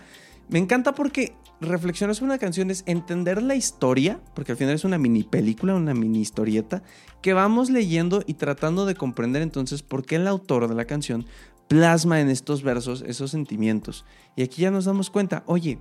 Me 0.49 0.59
encanta 0.59 0.95
porque 0.95 1.33
reflexionar 1.61 2.15
sobre 2.15 2.31
una 2.31 2.39
canción 2.39 2.71
es 2.71 2.83
entender 2.87 3.43
la 3.43 3.55
historia, 3.55 4.21
porque 4.35 4.53
al 4.53 4.59
final 4.59 4.75
es 4.75 4.85
una 4.85 4.99
mini 4.99 5.23
película, 5.23 5.75
una 5.75 5.95
mini 5.95 6.21
historieta, 6.21 6.83
que 7.23 7.33
vamos 7.33 7.71
leyendo 7.71 8.23
y 8.27 8.35
tratando 8.35 8.87
de 8.87 8.95
comprender 8.95 9.43
entonces 9.43 9.83
por 9.83 10.05
qué 10.05 10.17
el 10.17 10.27
autor 10.27 10.69
de 10.69 10.75
la 10.75 10.85
canción 10.85 11.27
plasma 11.69 12.21
en 12.21 12.31
estos 12.31 12.63
versos 12.63 13.03
esos 13.07 13.31
sentimientos. 13.31 14.05
Y 14.37 14.43
aquí 14.43 14.63
ya 14.63 14.71
nos 14.71 14.85
damos 14.85 15.11
cuenta, 15.11 15.43
oye, 15.47 15.79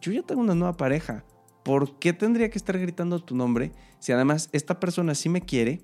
yo 0.00 0.12
ya 0.12 0.22
tengo 0.22 0.40
una 0.40 0.54
nueva 0.54 0.76
pareja. 0.76 1.24
¿Por 1.64 1.98
qué 1.98 2.12
tendría 2.12 2.50
que 2.50 2.58
estar 2.58 2.78
gritando 2.78 3.18
tu 3.18 3.34
nombre 3.34 3.72
si 3.98 4.12
además 4.12 4.48
esta 4.52 4.80
persona 4.80 5.14
sí 5.14 5.28
me 5.28 5.42
quiere 5.42 5.82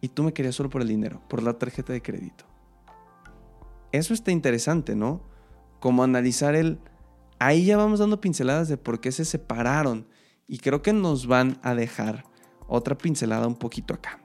y 0.00 0.08
tú 0.08 0.22
me 0.22 0.32
querías 0.32 0.54
solo 0.54 0.68
por 0.68 0.82
el 0.82 0.88
dinero, 0.88 1.22
por 1.28 1.42
la 1.42 1.54
tarjeta 1.54 1.92
de 1.92 2.02
crédito? 2.02 2.44
Eso 3.92 4.12
está 4.12 4.30
interesante, 4.30 4.94
¿no? 4.94 5.22
Como 5.80 6.02
analizar 6.02 6.54
el... 6.54 6.78
Ahí 7.38 7.64
ya 7.64 7.76
vamos 7.76 8.00
dando 8.00 8.20
pinceladas 8.20 8.68
de 8.68 8.76
por 8.76 9.00
qué 9.00 9.12
se 9.12 9.24
separaron 9.24 10.06
y 10.46 10.58
creo 10.58 10.82
que 10.82 10.92
nos 10.92 11.26
van 11.26 11.58
a 11.62 11.74
dejar 11.74 12.24
otra 12.66 12.98
pincelada 12.98 13.46
un 13.46 13.56
poquito 13.56 13.94
acá. 13.94 14.20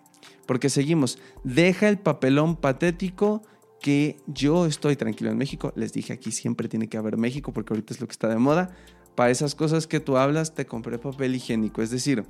Porque 0.45 0.69
seguimos, 0.69 1.19
deja 1.43 1.87
el 1.87 1.99
papelón 1.99 2.57
patético 2.57 3.43
que 3.83 4.15
yo 4.27 4.65
estoy 4.65 4.95
tranquilo 4.95 5.29
en 5.29 5.37
México. 5.37 5.73
Les 5.75 5.91
dije 5.91 6.13
aquí 6.13 6.31
siempre 6.31 6.69
tiene 6.69 6.87
que 6.87 6.97
haber 6.97 7.17
México 7.17 7.51
porque 7.51 7.73
ahorita 7.73 7.93
es 7.93 7.99
lo 7.99 8.07
que 8.07 8.13
está 8.13 8.29
de 8.29 8.37
moda. 8.37 8.71
Para 9.13 9.29
esas 9.29 9.55
cosas 9.55 9.87
que 9.87 9.99
tú 9.99 10.15
hablas 10.15 10.55
te 10.55 10.65
compré 10.65 10.97
papel 10.97 11.35
higiénico. 11.35 11.81
Es 11.81 11.91
decir, 11.91 12.23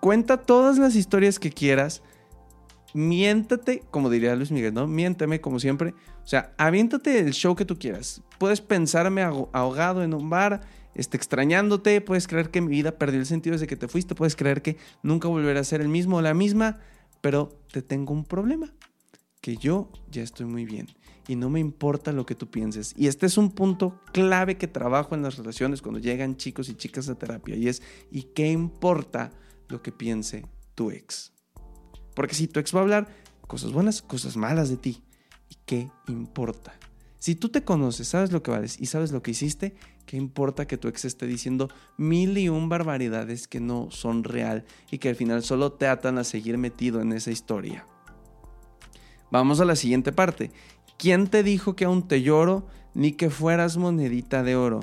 cuenta 0.00 0.38
todas 0.38 0.78
las 0.78 0.96
historias 0.96 1.38
que 1.38 1.52
quieras. 1.52 2.02
Miéntate, 2.92 3.84
como 3.92 4.10
diría 4.10 4.34
Luis 4.34 4.50
Miguel, 4.50 4.74
¿no? 4.74 4.88
Miénteme 4.88 5.40
como 5.40 5.60
siempre. 5.60 5.94
O 6.24 6.26
sea, 6.26 6.52
aviéntate 6.58 7.20
el 7.20 7.34
show 7.34 7.54
que 7.54 7.64
tú 7.64 7.78
quieras. 7.78 8.20
Puedes 8.40 8.60
pensarme 8.60 9.22
ahogado 9.22 10.02
en 10.02 10.12
un 10.12 10.28
bar, 10.28 10.62
este, 10.96 11.16
extrañándote. 11.16 12.00
Puedes 12.00 12.26
creer 12.26 12.50
que 12.50 12.60
mi 12.60 12.70
vida 12.70 12.98
perdió 12.98 13.20
el 13.20 13.26
sentido 13.26 13.52
desde 13.52 13.68
que 13.68 13.76
te 13.76 13.86
fuiste. 13.86 14.16
Puedes 14.16 14.34
creer 14.34 14.60
que 14.60 14.76
nunca 15.04 15.28
volveré 15.28 15.60
a 15.60 15.64
ser 15.64 15.82
el 15.82 15.88
mismo 15.88 16.16
o 16.16 16.20
la 16.20 16.34
misma. 16.34 16.80
pero 17.20 17.60
te 17.70 17.82
tengo 17.82 18.14
un 18.14 18.24
problema, 18.24 18.72
que 19.40 19.56
yo 19.56 19.90
ya 20.10 20.22
estoy 20.22 20.46
muy 20.46 20.64
bien 20.64 20.88
y 21.28 21.36
no 21.36 21.48
me 21.48 21.60
importa 21.60 22.12
lo 22.12 22.26
que 22.26 22.34
tú 22.34 22.50
pienses. 22.50 22.94
Y 22.96 23.06
este 23.06 23.26
es 23.26 23.38
un 23.38 23.52
punto 23.52 24.00
clave 24.12 24.56
que 24.56 24.66
trabajo 24.66 25.14
en 25.14 25.22
las 25.22 25.36
relaciones 25.36 25.82
cuando 25.82 26.00
llegan 26.00 26.36
chicos 26.36 26.68
y 26.68 26.74
chicas 26.74 27.08
a 27.08 27.14
terapia 27.14 27.56
y 27.56 27.68
es, 27.68 27.82
¿y 28.10 28.24
qué 28.34 28.50
importa 28.50 29.30
lo 29.68 29.82
que 29.82 29.92
piense 29.92 30.44
tu 30.74 30.90
ex? 30.90 31.32
Porque 32.14 32.34
si 32.34 32.48
tu 32.48 32.60
ex 32.60 32.74
va 32.74 32.80
a 32.80 32.82
hablar 32.82 33.08
cosas 33.46 33.72
buenas, 33.72 34.02
cosas 34.02 34.36
malas 34.36 34.68
de 34.68 34.76
ti, 34.76 35.02
¿y 35.48 35.56
qué 35.64 35.90
importa? 36.08 36.74
Si 37.18 37.34
tú 37.34 37.50
te 37.50 37.64
conoces, 37.64 38.08
sabes 38.08 38.32
lo 38.32 38.42
que 38.42 38.50
vales 38.50 38.80
y 38.80 38.86
sabes 38.86 39.12
lo 39.12 39.22
que 39.22 39.32
hiciste, 39.32 39.76
¿qué 40.06 40.16
importa 40.16 40.66
que 40.66 40.78
tu 40.78 40.88
ex 40.88 41.04
esté 41.04 41.26
diciendo 41.26 41.68
mil 41.98 42.38
y 42.38 42.48
un 42.48 42.68
barbaridades 42.68 43.46
que 43.46 43.60
no 43.60 43.90
son 43.90 44.24
real 44.24 44.64
y 44.90 44.98
que 44.98 45.10
al 45.10 45.16
final 45.16 45.42
solo 45.42 45.72
te 45.72 45.86
atan 45.86 46.16
a 46.16 46.24
seguir 46.24 46.56
metido 46.56 47.02
en 47.02 47.12
esa 47.12 47.30
historia? 47.30 47.86
Vamos 49.30 49.60
a 49.60 49.64
la 49.64 49.76
siguiente 49.76 50.12
parte. 50.12 50.50
¿Quién 50.98 51.28
te 51.28 51.42
dijo 51.42 51.76
que 51.76 51.84
aún 51.84 52.06
te 52.06 52.22
lloro 52.22 52.66
ni 52.94 53.12
que 53.12 53.30
fueras 53.30 53.76
monedita 53.76 54.42
de 54.42 54.56
oro? 54.56 54.80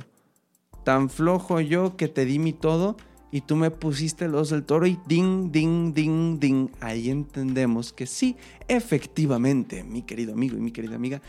Tan 0.84 1.10
flojo 1.10 1.60
yo 1.60 1.98
que 1.98 2.08
te 2.08 2.26
di 2.26 2.40
mi 2.40 2.54
todo 2.54 2.98
y 3.32 3.42
tú 3.42 3.56
me 3.56 3.72
pusiste 3.72 4.28
los 4.28 4.50
del 4.50 4.64
toro 4.64 4.88
y 4.88 4.98
ding, 5.08 5.52
ding, 5.52 5.94
ding, 5.94 6.40
ding. 6.40 6.70
Ahí 6.80 7.10
entendemos 7.10 7.92
que 7.92 8.08
sí, 8.08 8.38
efectivamente, 8.68 9.84
mi 9.84 10.02
querido 10.02 10.34
amigo 10.34 10.58
y 10.58 10.62
mi 10.62 10.72
querida 10.72 10.96
amiga, 10.96 11.22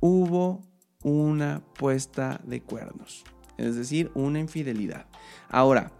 hubo 0.00 0.60
una 1.02 1.62
puesta 1.78 2.40
de 2.44 2.60
cuernos, 2.60 3.24
es 3.56 3.76
decir, 3.76 4.10
una 4.14 4.40
infidelidad. 4.40 5.06
Ahora, 5.48 5.92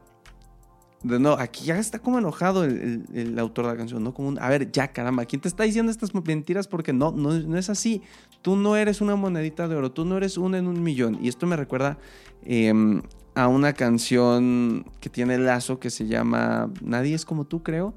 no, 1.04 1.32
aquí 1.32 1.66
ya 1.66 1.78
está 1.78 1.99
como 1.99 2.18
enojado 2.18 2.64
el, 2.64 3.38
autor 3.38 3.66
de 3.66 3.73
la 3.73 3.76
canción, 3.76 4.02
¿no? 4.02 4.14
Como 4.14 4.40
a 4.40 4.49
ver, 4.49 4.73
ya 4.73 4.88
caramba, 4.88 5.26
¿quién 5.26 5.42
te 5.42 5.49
está 5.49 5.64
diciendo 5.64 5.92
estas 5.92 6.14
mentiras? 6.14 6.66
Porque 6.66 6.94
no, 6.94 7.12
no, 7.12 7.32
no, 7.32 7.58
es 7.58 7.68
así. 7.68 8.00
Tú 8.40 8.56
no 8.56 8.75
eres 8.76 9.02
una 9.02 9.14
monedita 9.14 9.68
de 9.68 9.76
oro, 9.76 9.92
tú 9.92 10.06
no 10.06 10.16
eres 10.16 10.38
una 10.38 10.56
en 10.58 10.66
un 10.66 10.82
millón. 10.82 11.18
Y 11.20 11.28
esto 11.28 11.46
me 11.46 11.56
recuerda 11.56 11.99
em, 12.42 13.02
a 13.34 13.49
una 13.49 13.75
canción 13.75 14.87
que 15.00 15.11
tiene 15.11 15.38
lazo 15.38 15.78
que 15.78 15.90
se 15.90 16.06
llama 16.06 16.73
Nadie 16.82 17.14
es 17.14 17.26
como 17.26 17.44
tú, 17.44 17.62
creo. 17.62 17.94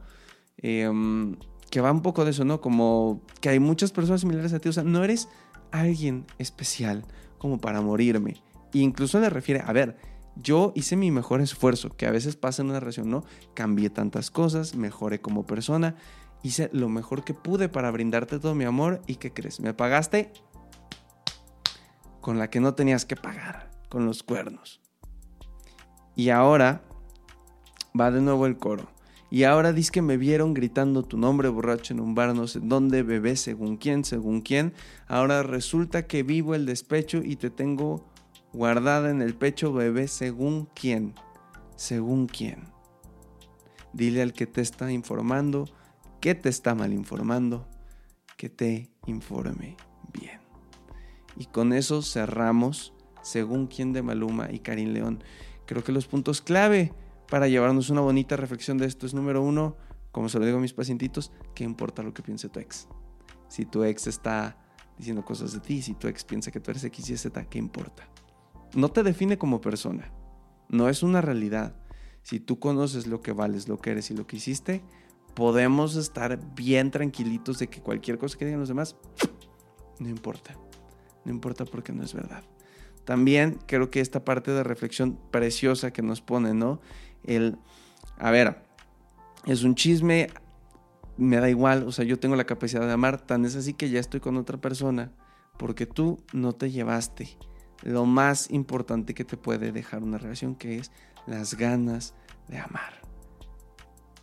Em, 0.57 1.37
que 1.69 1.79
va 1.79 1.91
un 1.91 2.01
poco 2.01 2.25
de 2.25 2.31
eso, 2.31 2.43
¿no? 2.43 2.59
Como 2.59 3.21
que 3.39 3.49
hay 3.49 3.59
muchas 3.59 3.91
personas 3.91 4.21
similares 4.21 4.51
a 4.53 4.59
ti. 4.59 4.67
O 4.67 4.73
sea, 4.73 4.83
no 4.83 5.03
eres 5.03 5.29
alguien 5.71 6.25
especial 6.39 7.05
como 7.37 7.59
para 7.59 7.79
morirme. 7.79 8.35
E 8.73 8.79
incluso 8.79 9.19
le 9.21 9.29
refiere, 9.29 9.63
a 9.65 9.71
ver, 9.71 9.97
yo 10.41 10.71
hice 10.75 10.95
mi 10.95 11.11
mejor 11.11 11.41
esfuerzo, 11.41 11.89
que 11.95 12.05
a 12.05 12.11
veces 12.11 12.35
pasa 12.35 12.61
en 12.61 12.69
una 12.69 12.79
relación, 12.79 13.09
¿no? 13.09 13.23
Cambié 13.53 13.89
tantas 13.89 14.31
cosas, 14.31 14.75
mejoré 14.75 15.21
como 15.21 15.45
persona, 15.45 15.95
hice 16.43 16.69
lo 16.73 16.89
mejor 16.89 17.23
que 17.23 17.33
pude 17.33 17.69
para 17.69 17.91
brindarte 17.91 18.39
todo 18.39 18.55
mi 18.55 18.65
amor 18.65 19.01
y 19.07 19.15
¿qué 19.15 19.33
crees? 19.33 19.59
Me 19.59 19.73
pagaste 19.73 20.31
con 22.21 22.37
la 22.37 22.49
que 22.49 22.59
no 22.59 22.73
tenías 22.73 23.05
que 23.05 23.15
pagar, 23.15 23.71
con 23.89 24.05
los 24.05 24.23
cuernos. 24.23 24.81
Y 26.15 26.29
ahora 26.29 26.83
va 27.99 28.11
de 28.11 28.21
nuevo 28.21 28.45
el 28.45 28.57
coro. 28.57 28.89
Y 29.29 29.43
ahora 29.43 29.73
dices 29.73 29.91
que 29.91 30.01
me 30.01 30.17
vieron 30.17 30.53
gritando 30.53 31.03
tu 31.03 31.17
nombre 31.17 31.49
borracho 31.49 31.93
en 31.93 31.99
un 31.99 32.15
bar, 32.15 32.33
no 32.33 32.47
sé 32.47 32.59
dónde, 32.61 33.03
bebé, 33.03 33.35
según 33.35 33.75
quién, 33.77 34.05
según 34.05 34.41
quién. 34.41 34.73
Ahora 35.07 35.43
resulta 35.43 36.07
que 36.07 36.23
vivo 36.23 36.55
el 36.55 36.65
despecho 36.65 37.21
y 37.23 37.35
te 37.35 37.49
tengo 37.49 38.05
guardada 38.57 39.09
en 39.09 39.21
el 39.21 39.35
pecho, 39.35 39.71
bebé, 39.71 40.07
según 40.07 40.67
quién, 40.75 41.13
según 41.75 42.27
quién. 42.27 42.65
Dile 43.93 44.21
al 44.21 44.33
que 44.33 44.47
te 44.47 44.61
está 44.61 44.91
informando 44.91 45.65
que 46.19 46.35
te 46.35 46.49
está 46.49 46.75
mal 46.75 46.93
informando, 46.93 47.67
que 48.35 48.49
te 48.49 48.89
informe 49.05 49.77
bien. 50.13 50.39
Y 51.35 51.45
con 51.45 51.73
eso 51.73 52.01
cerramos, 52.01 52.93
según 53.21 53.67
quién 53.67 53.93
de 53.93 54.01
Maluma 54.01 54.51
y 54.51 54.59
Karim 54.59 54.89
León. 54.89 55.23
Creo 55.65 55.83
que 55.83 55.91
los 55.91 56.07
puntos 56.07 56.41
clave 56.41 56.93
para 57.29 57.47
llevarnos 57.47 57.89
una 57.89 58.01
bonita 58.01 58.35
reflexión 58.35 58.77
de 58.77 58.87
esto 58.87 59.05
es 59.05 59.13
número 59.13 59.41
uno, 59.41 59.75
como 60.11 60.29
se 60.29 60.39
lo 60.39 60.45
digo 60.45 60.57
a 60.57 60.61
mis 60.61 60.73
pacientitos, 60.73 61.31
¿qué 61.53 61.63
importa 61.63 62.01
lo 62.01 62.13
que 62.13 62.23
piense 62.23 62.49
tu 62.49 62.59
ex? 62.59 62.87
Si 63.49 63.65
tu 63.65 63.83
ex 63.83 64.07
está 64.07 64.57
diciendo 64.97 65.23
cosas 65.23 65.53
de 65.53 65.59
ti, 65.59 65.81
si 65.81 65.93
tu 65.93 66.07
ex 66.07 66.23
piensa 66.23 66.51
que 66.51 66.59
tú 66.59 66.71
eres 66.71 66.83
X 66.85 67.09
y 67.09 67.17
Z, 67.17 67.45
¿qué 67.45 67.59
importa? 67.59 68.09
No 68.77 68.89
te 68.89 69.01
define 69.01 69.39
como 69.39 69.59
persona, 69.59 70.11
no 70.69 70.87
es 70.87 71.01
una 71.01 71.19
realidad. 71.19 71.75
Si 72.21 72.39
tú 72.39 72.59
conoces 72.59 73.07
lo 73.07 73.21
que 73.21 73.31
vales, 73.31 73.67
lo 73.67 73.79
que 73.79 73.89
eres 73.89 74.11
y 74.11 74.13
lo 74.13 74.27
que 74.27 74.35
hiciste, 74.35 74.83
podemos 75.33 75.95
estar 75.95 76.39
bien 76.53 76.91
tranquilitos 76.91 77.57
de 77.57 77.69
que 77.69 77.81
cualquier 77.81 78.19
cosa 78.19 78.37
que 78.37 78.45
digan 78.45 78.59
los 78.59 78.69
demás, 78.69 78.95
no 79.99 80.07
importa. 80.07 80.55
No 81.25 81.31
importa 81.31 81.65
porque 81.65 81.91
no 81.91 82.03
es 82.03 82.13
verdad. 82.13 82.43
También 83.03 83.57
creo 83.65 83.89
que 83.89 83.99
esta 83.99 84.23
parte 84.23 84.51
de 84.51 84.63
reflexión 84.63 85.17
preciosa 85.31 85.89
que 85.89 86.03
nos 86.03 86.21
pone, 86.21 86.53
¿no? 86.53 86.79
el, 87.23 87.57
a 88.19 88.29
ver, 88.29 88.61
es 89.47 89.63
un 89.63 89.73
chisme, 89.73 90.29
me 91.17 91.37
da 91.37 91.49
igual, 91.49 91.87
o 91.87 91.91
sea, 91.91 92.05
yo 92.05 92.19
tengo 92.19 92.35
la 92.35 92.45
capacidad 92.45 92.85
de 92.85 92.93
amar, 92.93 93.25
tan 93.25 93.43
es 93.43 93.55
así 93.55 93.73
que 93.73 93.89
ya 93.89 93.99
estoy 93.99 94.19
con 94.19 94.37
otra 94.37 94.61
persona, 94.61 95.13
porque 95.57 95.87
tú 95.87 96.19
no 96.31 96.53
te 96.53 96.69
llevaste 96.69 97.39
lo 97.83 98.05
más 98.05 98.49
importante 98.51 99.13
que 99.13 99.25
te 99.25 99.37
puede 99.37 99.71
dejar 99.71 100.03
una 100.03 100.17
relación, 100.17 100.55
que 100.55 100.77
es 100.77 100.91
las 101.25 101.55
ganas 101.55 102.13
de 102.47 102.57
amar. 102.57 103.01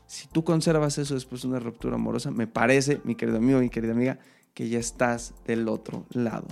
Si 0.07 0.29
tú 0.29 0.45
conservas 0.45 0.99
eso 0.99 1.15
después 1.15 1.43
de 1.43 1.49
una 1.49 1.59
ruptura 1.59 1.97
amorosa, 1.97 2.31
me 2.31 2.47
parece, 2.47 3.01
mi 3.05 3.15
querido 3.15 3.39
amigo, 3.39 3.59
mi 3.59 3.71
querida 3.71 3.93
amiga, 3.93 4.19
que 4.55 4.69
ya 4.69 4.79
estás 4.79 5.35
del 5.45 5.69
otro 5.69 6.07
lado. 6.11 6.47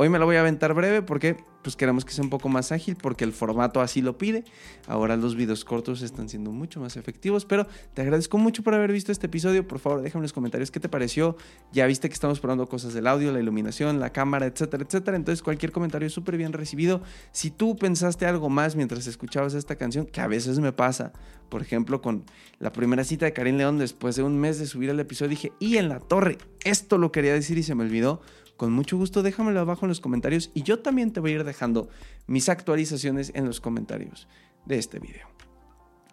Hoy 0.00 0.08
me 0.10 0.20
lo 0.20 0.26
voy 0.26 0.36
a 0.36 0.40
aventar 0.40 0.74
breve 0.74 1.02
porque 1.02 1.36
pues 1.64 1.74
queremos 1.74 2.04
que 2.04 2.12
sea 2.12 2.22
un 2.22 2.30
poco 2.30 2.48
más 2.48 2.70
ágil 2.70 2.94
porque 2.94 3.24
el 3.24 3.32
formato 3.32 3.80
así 3.80 4.00
lo 4.00 4.16
pide. 4.16 4.44
Ahora 4.86 5.16
los 5.16 5.34
videos 5.34 5.64
cortos 5.64 6.02
están 6.02 6.28
siendo 6.28 6.52
mucho 6.52 6.78
más 6.78 6.96
efectivos, 6.96 7.44
pero 7.44 7.66
te 7.94 8.02
agradezco 8.02 8.38
mucho 8.38 8.62
por 8.62 8.74
haber 8.74 8.92
visto 8.92 9.10
este 9.10 9.26
episodio. 9.26 9.66
Por 9.66 9.80
favor, 9.80 10.00
déjame 10.00 10.20
en 10.20 10.22
los 10.22 10.32
comentarios 10.32 10.70
qué 10.70 10.78
te 10.78 10.88
pareció. 10.88 11.36
Ya 11.72 11.84
viste 11.86 12.08
que 12.08 12.14
estamos 12.14 12.38
probando 12.38 12.68
cosas 12.68 12.94
del 12.94 13.08
audio, 13.08 13.32
la 13.32 13.40
iluminación, 13.40 13.98
la 13.98 14.12
cámara, 14.12 14.46
etcétera, 14.46 14.84
etcétera. 14.84 15.16
Entonces 15.16 15.42
cualquier 15.42 15.72
comentario 15.72 16.06
es 16.06 16.12
súper 16.12 16.36
bien 16.36 16.52
recibido. 16.52 17.02
Si 17.32 17.50
tú 17.50 17.74
pensaste 17.74 18.24
algo 18.24 18.48
más 18.48 18.76
mientras 18.76 19.04
escuchabas 19.08 19.54
esta 19.54 19.74
canción, 19.74 20.06
que 20.06 20.20
a 20.20 20.28
veces 20.28 20.60
me 20.60 20.70
pasa, 20.70 21.12
por 21.48 21.60
ejemplo, 21.60 22.00
con 22.00 22.24
la 22.60 22.70
primera 22.70 23.02
cita 23.02 23.26
de 23.26 23.32
Karim 23.32 23.56
León 23.56 23.78
después 23.78 24.14
de 24.14 24.22
un 24.22 24.38
mes 24.38 24.60
de 24.60 24.66
subir 24.66 24.90
el 24.90 25.00
episodio, 25.00 25.30
dije, 25.30 25.52
y 25.58 25.78
en 25.78 25.88
la 25.88 25.98
torre, 25.98 26.38
esto 26.64 26.98
lo 26.98 27.10
quería 27.10 27.34
decir 27.34 27.58
y 27.58 27.64
se 27.64 27.74
me 27.74 27.82
olvidó 27.82 28.20
con 28.58 28.72
mucho 28.72 28.98
gusto 28.98 29.22
déjamelo 29.22 29.60
abajo 29.60 29.86
en 29.86 29.88
los 29.88 30.00
comentarios 30.00 30.50
y 30.52 30.64
yo 30.64 30.80
también 30.80 31.12
te 31.12 31.20
voy 31.20 31.30
a 31.30 31.34
ir 31.36 31.44
dejando 31.44 31.88
mis 32.26 32.48
actualizaciones 32.48 33.30
en 33.34 33.46
los 33.46 33.60
comentarios 33.60 34.28
de 34.66 34.78
este 34.78 34.98
video. 34.98 35.28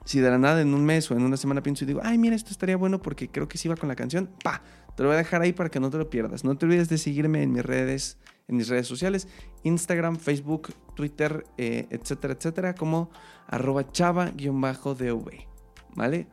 Si 0.06 0.20
de 0.20 0.30
la 0.30 0.38
nada 0.38 0.62
en 0.62 0.76
un 0.76 0.86
mes 0.86 1.10
o 1.10 1.16
en 1.16 1.24
una 1.24 1.38
semana 1.38 1.64
pienso 1.64 1.84
y 1.84 1.88
digo, 1.88 2.02
ay, 2.04 2.20
mira, 2.20 2.36
esto 2.36 2.52
estaría 2.52 2.78
bueno 2.78 3.02
porque 3.02 3.30
creo 3.30 3.48
que 3.48 3.58
sí 3.58 3.68
va 3.68 3.76
con 3.76 3.90
la 3.90 3.96
canción, 3.96 4.30
pa, 4.44 4.62
te 4.96 5.02
lo 5.02 5.10
voy 5.10 5.16
a 5.16 5.18
dejar 5.18 5.42
ahí 5.42 5.54
para 5.54 5.70
que 5.70 5.80
no 5.80 5.90
te 5.90 5.98
lo 5.98 6.08
pierdas. 6.12 6.44
No 6.44 6.56
te 6.56 6.68
olvides 6.68 6.88
de 6.88 7.00
seguirme 7.00 7.42
en 7.42 7.52
mis 7.52 7.66
redes, 7.66 8.20
en 8.48 8.58
mis 8.58 8.70
redes 8.70 8.88
sociales, 8.88 9.28
Instagram, 9.64 10.18
Facebook, 10.18 10.72
Twitter, 10.96 11.48
eh, 11.58 11.88
etcétera, 11.90 12.36
etcétera, 12.36 12.76
como 12.76 13.10
arroba 13.48 13.92
chava-dv, 13.92 15.48
¿vale? 15.96 16.28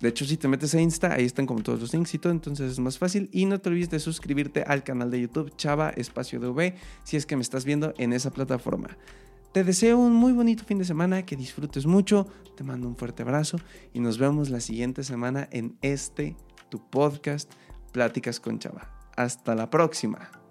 De 0.00 0.08
hecho, 0.08 0.24
si 0.24 0.36
te 0.36 0.46
metes 0.46 0.74
a 0.74 0.80
Insta, 0.80 1.14
ahí 1.14 1.24
están 1.24 1.46
como 1.46 1.62
todos 1.62 1.80
los 1.80 1.92
links 1.92 2.14
y 2.14 2.18
todo, 2.18 2.32
entonces 2.32 2.72
es 2.72 2.78
más 2.78 2.98
fácil. 2.98 3.30
Y 3.32 3.46
no 3.46 3.60
te 3.60 3.70
olvides 3.70 3.90
de 3.90 3.98
suscribirte 3.98 4.62
al 4.62 4.84
canal 4.84 5.10
de 5.10 5.22
YouTube 5.22 5.56
Chava 5.56 5.90
Espacio 5.90 6.38
DV 6.38 6.74
si 7.04 7.16
es 7.16 7.24
que 7.24 7.36
me 7.36 7.42
estás 7.42 7.64
viendo 7.64 7.94
en 7.96 8.12
esa 8.12 8.30
plataforma. 8.30 8.96
Te 9.52 9.64
deseo 9.64 9.98
un 9.98 10.12
muy 10.12 10.32
bonito 10.32 10.64
fin 10.64 10.78
de 10.78 10.84
semana, 10.84 11.24
que 11.24 11.34
disfrutes 11.34 11.86
mucho, 11.86 12.26
te 12.56 12.62
mando 12.62 12.86
un 12.88 12.96
fuerte 12.96 13.22
abrazo 13.22 13.58
y 13.94 14.00
nos 14.00 14.18
vemos 14.18 14.50
la 14.50 14.60
siguiente 14.60 15.02
semana 15.02 15.48
en 15.50 15.78
este, 15.80 16.36
tu 16.68 16.90
podcast, 16.90 17.50
Pláticas 17.92 18.38
con 18.38 18.58
Chava. 18.58 18.90
Hasta 19.16 19.54
la 19.54 19.70
próxima. 19.70 20.45